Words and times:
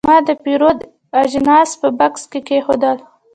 ما 0.09 0.17
د 0.27 0.29
پیرود 0.43 0.79
اجناس 1.21 1.69
په 1.81 1.87
بکس 1.99 2.23
کې 2.31 2.39
کېښودل. 2.47 2.97